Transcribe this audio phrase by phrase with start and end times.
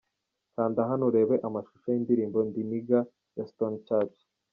[0.55, 3.03] Kanda hano urebe amashusho y'indirimbo 'Ndi nigga'
[3.37, 4.17] ya Stone church.